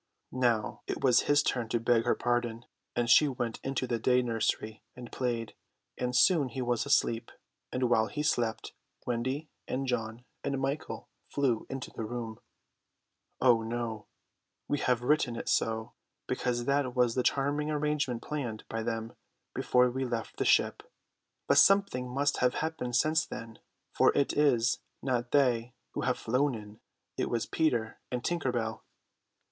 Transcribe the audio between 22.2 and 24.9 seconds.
have happened since then, for it is